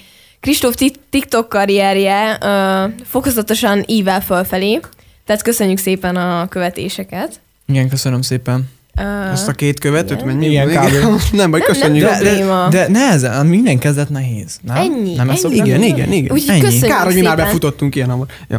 [0.47, 4.81] Kristóf ti- TikTok karrierje ö, fokozatosan ível fölfelé,
[5.25, 7.41] tehát köszönjük szépen a követéseket.
[7.69, 8.69] Igen, köszönöm szépen.
[8.99, 10.27] Ö, Azt a két követőt, igen.
[10.27, 10.47] mennyi?
[10.47, 10.93] Igen, kb.
[11.33, 12.05] Nem baj, Nem, köszönjük.
[12.11, 12.69] nem De, de, Probléma.
[12.69, 14.59] de nehezen, minden kezdet nehéz.
[14.63, 14.77] Nem?
[14.77, 15.55] Ennyi, Nem ezt ennyi.
[15.55, 15.87] igen, mondani?
[15.87, 16.33] igen, igen.
[16.33, 16.61] Úgyhogy Ennyi.
[16.61, 18.27] köszönjük Kár, hogy mi már befutottunk ilyen hamar.
[18.49, 18.59] Ja.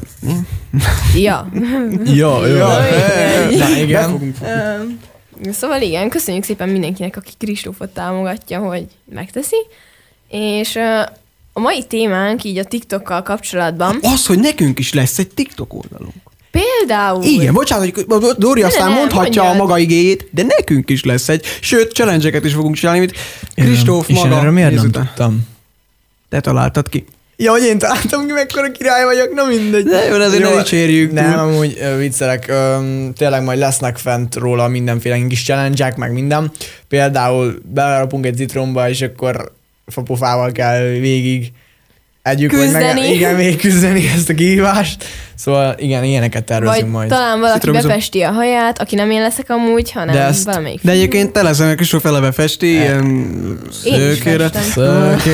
[1.15, 1.49] Ja.
[2.21, 2.45] Jó.
[2.45, 2.67] Ja,
[3.57, 4.33] Na igen.
[5.51, 9.57] Szóval igen, köszönjük szépen mindenkinek, aki Kristófot támogatja, hogy megteszi.
[10.29, 10.77] És
[11.57, 16.13] a mai témánk így a TikTokkal kapcsolatban Az, hogy nekünk is lesz egy TikTok oldalunk.
[16.51, 17.23] például...
[17.23, 18.05] Igen, bocsánat, hogy
[18.37, 19.61] Dóri Ne, aztán ne, mondhatja mondjad.
[19.61, 21.45] a maga igéjét, de nekünk is lesz egy.
[21.61, 23.15] Sőt, challenge is fogunk csinálni, amit
[23.55, 25.05] Kristóf És én maga erről miért nem után.
[25.05, 25.47] tudtam?
[26.29, 27.05] Te találtad ki.
[27.35, 29.83] Ja, hogy én találtam ki, mekkora király vagyok, na mindegy.
[29.83, 35.27] De jó, ezért ne dicsérjük Nem, amúgy viccelek, öm, tényleg majd lesznek fent róla mindenféle
[35.27, 36.51] kis challenge meg minden.
[36.87, 39.55] Például belerapunk egy citromba, és akkor
[39.87, 41.51] fapofával kell végig
[42.21, 45.03] együk, vagy meg, igen, végig küzdeni ezt a kihívást.
[45.37, 47.09] Szóval igen, ilyeneket tervezünk Vagy majd.
[47.09, 47.87] talán valaki Citromizom.
[47.87, 50.79] befesti a haját, aki nem én leszek amúgy, hanem De ezt- valamelyik.
[50.83, 53.05] De egyébként te leszel, mert Kristóf eleve festi, ilyen
[53.83, 54.49] Én is szőkére.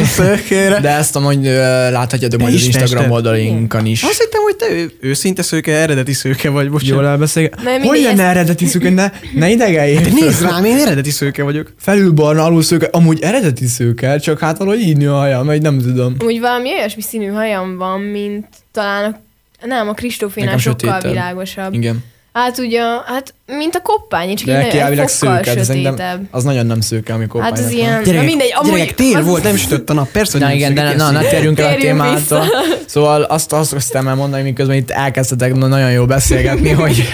[0.05, 0.79] Szőkére.
[0.79, 1.43] De ezt amúgy
[1.91, 4.03] láthatjátok majd az is Instagram oldalinkon is.
[4.03, 7.05] Azt hittem, hogy te ő, őszinte szőke, eredeti szőke vagy, Jól bocsánat.
[7.05, 7.49] elbeszél.
[7.63, 8.89] Na, mindig Hogy lenne eredeti szőke?
[8.89, 9.93] Ne, ne idegelj!
[9.95, 11.73] De nézd rám, én eredeti szőke vagyok.
[11.79, 12.87] Felül barna, alul szőke.
[12.91, 16.15] Amúgy eredeti szőke, csak hát valahogy így nő a haja, vagy nem tudom.
[16.25, 19.15] Úgy valami olyasmi színű hajam van, mint talán a
[19.65, 21.11] nem, a Kristófénál Nekem sokkal sötétebb.
[21.11, 21.73] világosabb.
[21.73, 22.03] Igen.
[22.33, 26.27] Hát ugye, hát mint a koppány, csak De egy, fokkal szőke, sötétebb.
[26.31, 28.71] az nagyon nem szőke, amikor Hát az ilyen, na Gyerekek, mindegy, amúgy...
[28.71, 31.11] gyerekek, tél az- volt, nem sütött a nap, persze, hogy Na nem igen, de na,
[31.11, 32.45] na, térjünk el a témától.
[32.85, 37.09] Szóval azt, azt kezdtem el mondani, miközben itt elkezdtetek na- nagyon jó beszélgetni, hogy,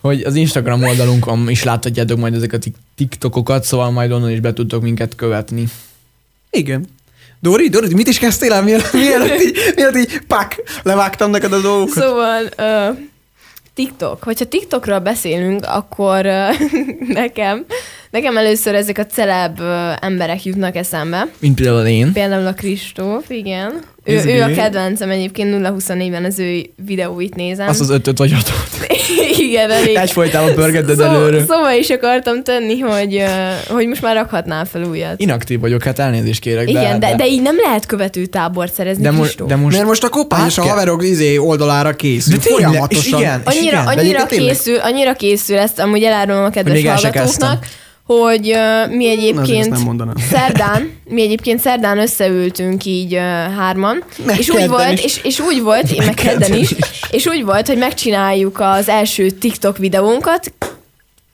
[0.00, 4.40] hogy az Instagram oldalunkon is láthatjátok majd ezeket a tik- TikTokokat, szóval majd onnan is
[4.40, 5.64] be tudtok minket követni.
[6.50, 6.84] Igen.
[7.40, 11.60] Dori, Dori, mit is kezdtél el, mielőtt, mielőtt, így, mielőtt így, pak, levágtam neked a
[11.60, 12.02] dolgokat.
[12.02, 12.98] Szóval uh,
[13.74, 14.22] TikTok.
[14.22, 16.60] Hogyha TikTokról beszélünk, akkor uh,
[17.22, 17.64] nekem,
[18.10, 21.28] nekem először ezek a celeb uh, emberek jutnak eszembe.
[21.38, 22.12] Mint például én.
[22.12, 23.82] Például a Kristóf, igen.
[24.04, 27.68] Ő, ő a kedvencem egyébként 0-24-ben az ő videóit nézem.
[27.68, 28.86] Azt az ötöt vagy hatot.
[29.46, 29.96] igen, elég.
[29.96, 31.44] Egyfolytában pörgetted Szó, előre.
[31.44, 33.22] szóval is akartam tenni, hogy,
[33.68, 35.20] hogy most már rakhatnál fel újat.
[35.20, 36.68] Inaktív vagyok, hát elnézést kérek.
[36.68, 39.76] Igen, de, de így nem lehet követő tábort szerezni, de, mo- de most...
[39.76, 42.36] Mert most a kopány Át és a haverok izé oldalára készül.
[42.36, 43.04] De tényleg, folyamatosan.
[43.04, 46.82] és igen, és Annyira, igen, de annyira, készül, annyira készül, ezt amúgy elárulom a kedves
[46.82, 47.66] hallgatóknak,
[48.06, 50.14] hogy uh, mi egyébként nem mondanám.
[50.32, 53.20] szerdán, mi egyébként szerdán összeültünk így uh,
[53.56, 55.04] hárman, Meg és úgy, volt, is.
[55.04, 56.74] és, és úgy volt, én meg kedden is,
[57.10, 60.52] és úgy volt, hogy megcsináljuk az első TikTok videónkat,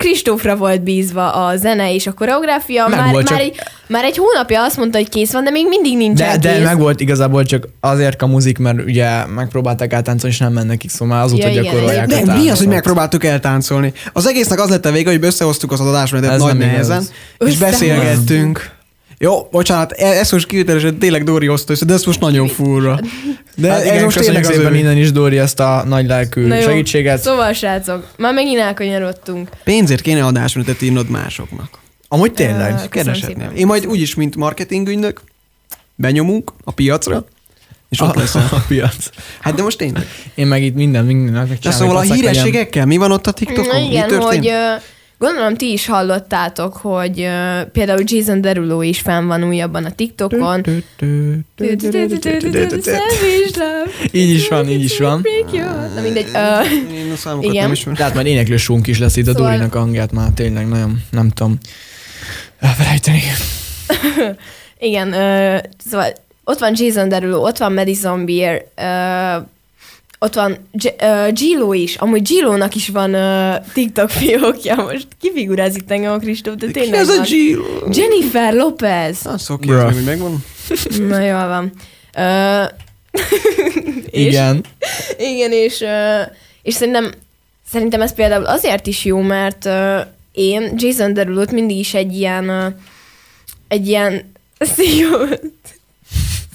[0.03, 4.05] Kristófra volt bízva a zene és a koreográfia, Meg már, volt, már, csak- egy, már
[4.05, 6.65] egy hónapja azt mondta, hogy kész van, de még mindig nincsen De, de kész.
[6.65, 11.17] meg volt igazából csak azért kamuzik, mert ugye megpróbálták átáncolni, és nem mennek ki, szóval
[11.17, 13.93] már azóta Ja, igen, gyakorolják De a mi az, hogy megpróbáltuk eltáncolni?
[14.13, 17.05] Az egésznek az lett a vége, hogy összehoztuk az adásmenetet Ez nagy nehezen,
[17.39, 18.71] és beszélgettünk.
[19.23, 22.99] Jó, bocsánat, e- ez most kivételesen tényleg Dori hozta össze, de ez most nagyon furra.
[23.57, 24.79] De Hát ez igen, most köszönjük tényleg az szépen övé.
[24.79, 26.63] innen is Dóri ezt a nagy lelkű Na jó.
[26.63, 27.21] segítséget.
[27.23, 29.49] Szóval, srácok, már megint elkanyarodtunk.
[29.65, 31.69] Pénzért kéne adásmenetet írnod másoknak.
[32.09, 32.89] Amúgy tényleg.
[32.89, 33.39] Keresetnél.
[33.39, 33.57] szépen.
[33.57, 35.21] Én majd úgyis, mint marketingügynök,
[35.95, 37.25] benyomunk a piacra,
[37.89, 38.49] és ott a, leszel.
[38.51, 39.11] a piac.
[39.41, 40.07] Hát de most tényleg.
[40.35, 43.67] Én meg itt minden, minden De szóval a hírességekkel mi van ott a TikTokon?
[43.67, 44.25] Na Mi igen, történt?
[44.35, 44.75] hogy ö,
[45.23, 50.65] Gondolom ti is hallottátok, hogy uh, például Jason Derulo is fenn van újabban a TikTokon.
[54.13, 55.23] Így is van, így is van.
[55.95, 56.27] Na mindegy.
[56.95, 57.63] Én a számokat Igen.
[57.63, 57.95] nem ismerem.
[57.95, 61.29] Tehát majd éneklősünk is lesz itt a Szóval- Dorinak a hangját már tényleg nagyon, nem
[61.29, 61.59] tudom
[62.59, 63.23] elfelejteni.
[64.89, 65.11] igen,
[65.91, 66.13] szóval
[66.45, 68.65] ott van Jason Derulo, ott van Madison Beer,
[70.23, 71.97] ott van G- uh, Gilo is.
[71.97, 74.75] Amúgy Gilónak is van uh, TikTok fiókja.
[74.75, 77.23] Most kifigurázik engem a Kristóf, de Ki tényleg ez a.
[77.23, 77.63] Giro?
[77.91, 79.27] Jennifer Lopez.
[79.27, 79.77] Ah, szó Bruh.
[79.77, 80.45] kérdezni, hogy megvan.
[81.09, 81.73] Na jól van.
[82.17, 82.69] Uh,
[84.11, 84.65] és, Igen.
[85.19, 86.33] Igen, és, uh,
[86.63, 87.11] és szerintem,
[87.71, 90.01] szerintem ez például azért is jó, mert uh,
[90.33, 92.73] én Jason Derulot mindig is egy ilyen, uh,
[93.69, 94.33] egy ilyen
[94.77, 95.41] szigor,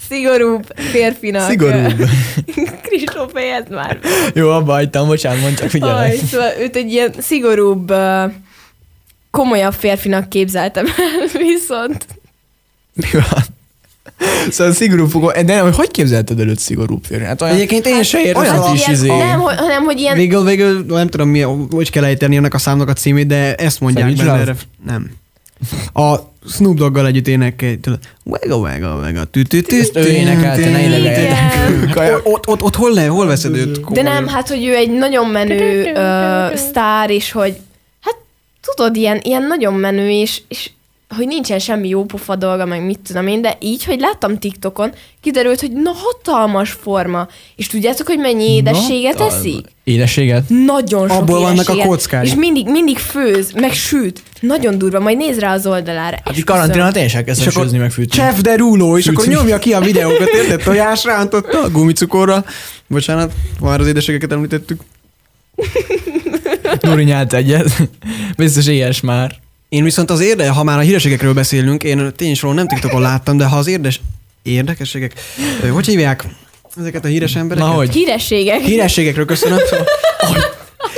[0.08, 1.48] szigorúbb férfinak.
[1.50, 2.02] Szigorúbb.
[2.88, 3.98] Kristóf fejezd már.
[4.34, 5.92] Jó, abba hagytam, bocsánat, mondj csak figyelj.
[6.10, 7.92] Aj, szóval őt egy ilyen szigorúbb,
[9.30, 12.06] komolyabb férfinak képzeltem el, viszont
[12.94, 13.42] Mi van?
[14.50, 17.24] Szóval szigorú fogom, de nem, hogy hogy képzelted előtt szigorú férfi?
[17.24, 18.42] Hát olyan, Egyébként én se értem.
[18.42, 19.06] olyan szóval- is ilyen, izé.
[19.16, 21.40] nem, hogy- hanem, hogy ilyen, Végül, végül nem tudom, mi,
[21.70, 24.54] hogy kell ejteni ennek a számnak a címét, de ezt mondják benne erre.
[24.86, 25.10] Nem.
[25.92, 26.16] A
[26.48, 27.76] Snoop Doggal együtt énekel,
[28.24, 32.20] wega, wega, wega, tü tü tü Ezt ő énekelte, ne énekeljetek.
[32.24, 33.92] Ott, ott, ott, hol, le, hol veszed őt?
[33.92, 37.56] De nem, hát, hogy ő egy nagyon menő ö, sztár, és hogy
[38.00, 38.16] hát
[38.60, 40.70] tudod, ilyen, ilyen nagyon menő, és, és
[41.16, 45.60] hogy nincsen semmi jópofa dolga, meg mit tudom én, de így, hogy láttam TikTokon, kiderült,
[45.60, 47.28] hogy na hatalmas forma.
[47.56, 49.66] És tudjátok, hogy mennyi édességet eszik?
[49.84, 50.44] Édességet?
[50.48, 51.86] Nagyon sok Abból vannak a édességet.
[51.86, 52.26] kockái.
[52.26, 54.22] És mindig, mindig főz, meg süt.
[54.40, 56.16] Nagyon durva, majd nézd rá az oldalára.
[56.24, 58.16] Hát itt karanténat én sem kezdtem sőzni meg fűtni.
[58.18, 59.38] Chef Derulo, és akkor Fűtni.
[59.38, 60.62] nyomja ki a videókat, érted?
[60.64, 62.44] Tojás rántotta a gumicukorra.
[62.86, 64.80] Bocsánat, már az édességeket említettük.
[66.80, 67.82] Nuri nyált egyet.
[68.36, 69.36] Biztos éhes már.
[69.68, 73.44] Én viszont az érde, ha már a hírességekről beszélünk, én tényleg nem TikTokon láttam, de
[73.44, 74.00] ha az érdes,
[74.42, 75.12] érdekességek,
[75.72, 76.24] hogy hívják
[76.76, 77.68] ezeket a híres embereket?
[77.68, 77.92] Na hogy?
[77.92, 78.60] Hírességek.
[78.60, 79.58] Hírességekről köszönöm.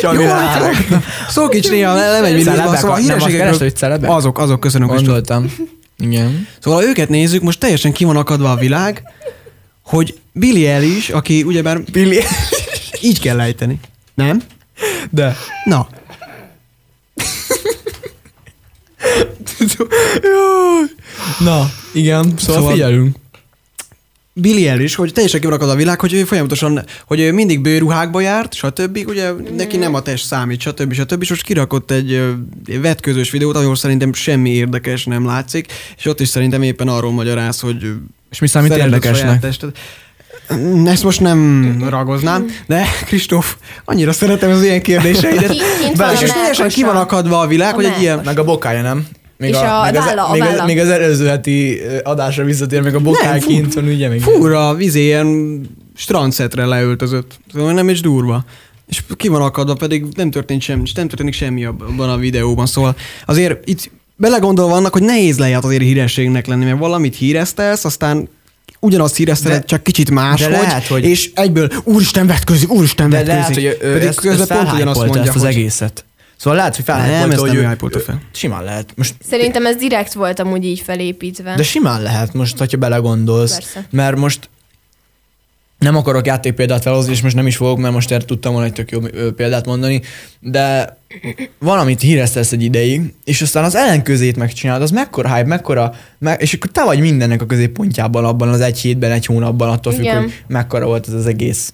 [0.00, 4.88] Szóval, Csak jó, Szókics néha le- lemegy mindig, szóval a hírességekről, azok, azok, köszönöm.
[4.88, 5.54] Gondoltam.
[5.98, 6.48] Igen.
[6.58, 9.02] Szóval ha őket nézzük, most teljesen ki van akadva a világ,
[9.82, 12.18] hogy Billy Eilish, aki ugyebár Billy
[13.00, 13.80] így kell ejteni.
[14.14, 14.42] Nem?
[15.10, 15.36] De.
[15.64, 15.88] Na.
[21.38, 22.22] Na, igen.
[22.36, 23.16] Szóval, Szóval- figyelünk.
[24.32, 27.60] Billy Eilish, hogy teljesen ki van akadva a világ, hogy ő folyamatosan, hogy ő mindig
[27.60, 29.04] bőruhákba járt, stb.
[29.06, 30.92] Ugye neki nem a test számít, stb.
[30.92, 31.22] stb.
[31.22, 32.30] És most kirakott egy ö,
[32.80, 37.60] vetközös videót, ahol szerintem semmi érdekes nem látszik, és ott is szerintem éppen arról magyaráz,
[37.60, 37.92] hogy
[38.30, 39.46] És mi számít érdekesnek?
[40.46, 40.86] Tested.
[40.86, 45.52] Ezt most nem ragoznám, de Kristóf, annyira szeretem az ilyen kérdéseidet.
[45.52, 48.20] És a most teljesen ki van akadva a világ, A hogy egy ilyen...
[48.24, 49.06] Meg a bokája, nem?
[49.36, 50.62] Még És a még, válla, a még, válla.
[50.62, 54.08] az, még az előző heti adásra visszatér, meg a bokája Nem, kint van, ugye?
[54.08, 55.60] Még Fúra, vízi ilyen
[55.96, 57.38] strandszetre leöltözött.
[57.54, 58.44] Szóval nem is durva.
[58.88, 62.66] És ki van akadva, pedig nem történt semmi, és nem történik semmi abban a videóban.
[62.66, 68.28] Szóval azért itt belegondolva annak, hogy nehéz lehet azért hírességnek lenni, mert valamit híresztelsz, aztán
[68.80, 73.16] ugyanazt híreszteled, De- csak kicsit máshogy, de lehet, hogy- és egyből úristen vetkőzik, úristen De
[73.24, 73.62] vetkőzik.
[73.62, 76.04] lehet, hogy ő pedig ezt, közben ezt pont ugyanazt mondja, ezt az hogy egészet.
[76.36, 77.62] Szóval lehet, hogy Nem, felhájpolta, ezt hogy nem ő
[77.96, 78.20] ő, fel.
[78.32, 78.92] simán lehet.
[78.96, 81.54] Most, Szerintem ez direkt volt amúgy így felépítve.
[81.54, 83.52] de simán lehet most, hogyha belegondolsz.
[83.52, 83.86] Persze.
[83.90, 84.48] Mert most
[85.80, 88.72] nem akarok játékpéldát felhozni, és most nem is fogok, mert most erre tudtam volna egy
[88.72, 89.00] tök jó
[89.36, 90.00] példát mondani,
[90.40, 90.96] de
[91.58, 96.54] valamit híresztelsz egy ideig, és aztán az ellenközét megcsinálod, az mekkora hype, mekkora, me- és
[96.54, 100.22] akkor te vagy mindennek a középpontjában abban az egy hétben, egy hónapban, attól függ, Igen.
[100.22, 101.72] hogy mekkora volt ez az egész.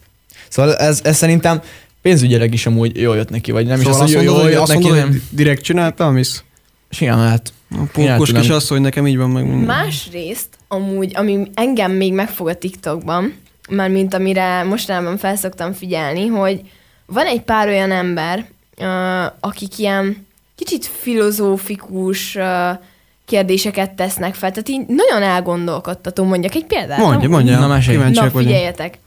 [0.49, 1.61] Szóval ez, ez szerintem
[2.03, 4.42] pénzügyileg is amúgy jól jött neki, vagy nem Szóval is azt az, hogy mondod, jól
[4.45, 5.23] hogy, jött azt neki, mondod, nem.
[5.31, 6.45] direkt csináltam, is?
[6.90, 7.53] Simán lehet.
[7.71, 9.42] A pókos kis asszony, nekem így van meg.
[9.45, 9.64] minden.
[9.64, 13.35] Másrészt, amúgy, ami engem még megfog a TikTokban,
[13.69, 16.61] már mint amire mostanában felszoktam figyelni, hogy
[17.07, 18.47] van egy pár olyan ember,
[18.79, 22.79] uh, akik ilyen kicsit filozófikus uh,
[23.27, 26.99] kérdéseket tesznek fel, tehát így nagyon elgondolkodtató, mondjak egy példát.
[26.99, 27.59] Mondja, mondja.
[27.59, 28.11] Na, mesélj.
[28.11, 28.99] Na, figyeljetek.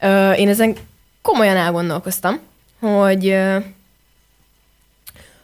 [0.00, 0.76] Ö, én ezen
[1.22, 2.38] komolyan elgondolkoztam,
[2.80, 3.56] hogy ö,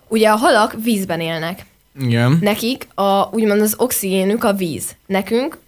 [0.08, 1.66] ugye a halak vízben élnek.
[2.00, 2.38] Igen.
[2.40, 4.96] Nekik a, úgymond az oxigénük a víz.
[5.06, 5.58] Nekünk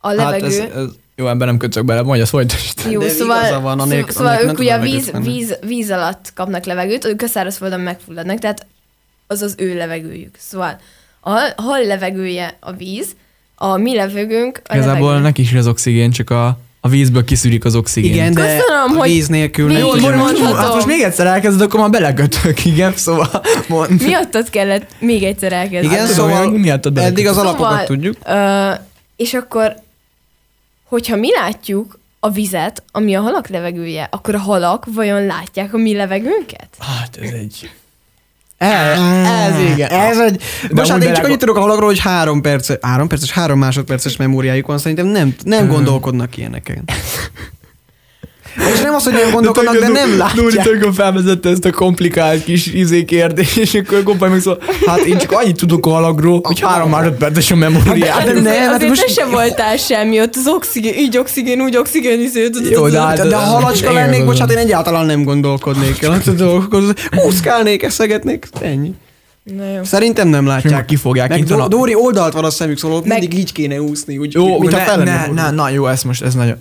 [0.00, 0.60] a levegő...
[0.60, 2.90] Hát ez, ez, jó, ebben nem kötök bele, mondja, folytasd.
[2.90, 5.32] jó, De szóval, van, anélkül- szóval anélkül ők ugye a víz, megkötni.
[5.32, 8.66] víz, víz alatt kapnak levegőt, ők a szárazföldön megfulladnak, tehát
[9.26, 10.34] az az ő levegőjük.
[10.38, 10.78] Szóval
[11.20, 13.06] a hal, hal levegője a víz,
[13.54, 15.22] a mi levegőnk a Igazából levegő.
[15.26, 18.14] neki is az oxigén, csak a, A vízből kiszűrik az oxigént.
[18.14, 20.64] Igen, de Köszönöm, a víz nélkül nem Jó, Így tudja most, meg- most, mondhatom.
[20.66, 23.30] hát most még egyszer elkezded, akkor már belekötök, igen, szóval
[23.68, 24.02] mond.
[24.02, 25.86] Miattad kellett még egyszer elkezdeni.
[25.94, 27.60] Igen, Hát, szóval tudom, miattad eddig az belekötök.
[27.64, 28.16] alapokat tudjuk.
[28.26, 28.70] Ö,
[29.16, 29.74] és akkor,
[30.88, 35.76] hogyha mi látjuk a vizet, ami a halak levegője, akkor a halak vajon látják a
[35.76, 36.68] mi levegőnket?
[36.78, 37.70] Hát ez egy...
[38.58, 39.90] Ez, ez igen.
[39.90, 40.36] Ez egy...
[40.36, 43.30] De Most hát amúgy én csak annyit tudok a halakról, hogy három perc, három perces,
[43.30, 46.84] három másodperces memóriájuk van, szerintem nem, nem gondolkodnak ilyeneken.
[48.74, 50.64] És nem az, hogy nem gondolkodnak, de nem Dóri látják.
[50.66, 55.18] tökön felvezette ezt a komplikált kis izé kérdést, és akkor Koppály meg szól, hát én
[55.18, 58.08] csak annyit tudok a halagról, hogy három másodperces a memóriát.
[58.08, 61.16] Hát de azért, nem, hát azért most- te sem voltál semmi, ott az oxigén, így
[61.18, 64.56] oxigén, úgy oxigén, izé, Jó, de hát- De, de ha halacska lennék, bocsánat, van.
[64.58, 66.10] én egyáltalán nem gondolkodnék el.
[66.10, 66.92] Hát, dolgozni.
[67.26, 68.92] Úszkálnék, eszegetnék, ennyi.
[69.56, 69.84] Na jó.
[69.84, 70.88] Szerintem nem látják.
[71.28, 73.80] Meg van Do- a- Dóri oldalt van a szemük, szóval ott Meg- mindig így kéne
[73.82, 76.56] úszni, úgy, Jó, mint a ne, lenne ne, ne, na jó, ez most, ez nagyon...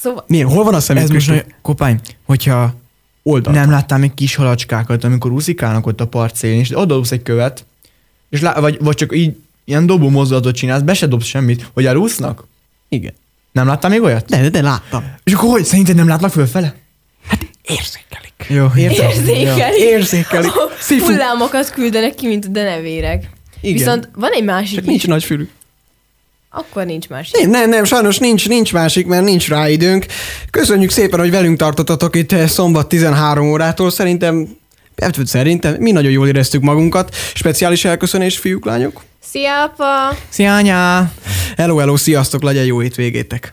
[0.00, 1.02] Szóval, Milyen, hol van a szemük?
[1.02, 1.42] Ez most nagyon...
[1.62, 2.74] Kopány, hogyha
[3.22, 3.56] oldalt.
[3.56, 7.64] nem láttál még kis halacskákat, amikor úszikálnak ott a part szélén, és odadobsz egy követ,
[8.30, 11.86] és lá, vagy, vagy csak így ilyen dobó mozdulatot csinálsz, be se dobsz semmit, hogy
[11.86, 12.46] elúsznak?
[12.88, 13.12] Igen.
[13.52, 14.26] Nem láttál még olyat?
[14.28, 15.04] De, de, de láttam.
[15.24, 15.64] És akkor hogy?
[15.64, 16.74] Szerinted nem látlak fölfele?
[17.62, 18.32] Érzékelik.
[18.48, 19.08] Jó, Értem.
[19.10, 19.78] érzékelik.
[19.80, 20.50] Érzékelik.
[20.80, 21.04] Szifu.
[21.06, 23.30] Hullámokat küldenek ki, mint a denevérek.
[23.60, 23.76] Igen.
[23.76, 24.88] Viszont van egy másik Csak is.
[24.90, 25.50] nincs nagy fülük.
[26.56, 27.40] Akkor nincs másik.
[27.40, 30.06] Nem, nem, nem, sajnos nincs, nincs másik, mert nincs rá időnk.
[30.50, 33.90] Köszönjük szépen, hogy velünk tartottatok itt eh, szombat 13 órától.
[33.90, 34.48] Szerintem,
[34.96, 37.14] hát, szerintem mi nagyon jól éreztük magunkat.
[37.34, 39.02] Speciális elköszönés, fiúk, lányok.
[39.22, 40.16] Szia, apa!
[40.28, 41.12] Szia, anyá!
[41.56, 43.52] Hello, hello, sziasztok, legyen jó hétvégétek.